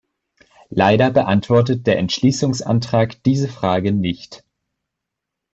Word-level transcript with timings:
Leider 0.71 1.11
beantwortet 1.11 1.85
der 1.85 1.99
Entschließungsantrag 1.99 3.21
diese 3.21 3.47
Frage 3.47 3.91
nicht. 3.91 4.43